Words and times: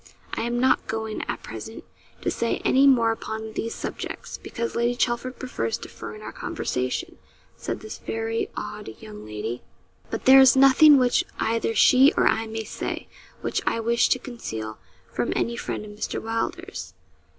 'I 0.33 0.41
am 0.45 0.59
not 0.59 0.87
going, 0.87 1.23
at 1.27 1.43
present, 1.43 1.83
to 2.23 2.31
say 2.31 2.57
any 2.65 2.87
more 2.87 3.11
upon 3.11 3.53
these 3.53 3.75
subjects, 3.75 4.39
because 4.39 4.75
Lady 4.75 4.95
Chelford 4.95 5.37
prefers 5.37 5.77
deferring 5.77 6.23
our 6.23 6.31
conversation,' 6.31 7.19
said 7.55 7.81
this 7.81 7.99
very 7.99 8.49
odd 8.57 8.95
young 8.99 9.23
lady; 9.23 9.61
'but 10.09 10.25
there 10.25 10.39
is 10.39 10.55
nothing 10.55 10.97
which 10.97 11.23
either 11.39 11.75
she 11.75 12.11
or 12.17 12.25
I 12.27 12.47
may 12.47 12.63
say, 12.63 13.09
which 13.41 13.61
I 13.67 13.79
wish 13.79 14.09
to 14.09 14.17
conceal 14.17 14.79
from 15.13 15.33
any 15.35 15.55
friend 15.55 15.85
of 15.85 15.91
Mr. 15.91 16.19
Wylder's.' 16.19 16.95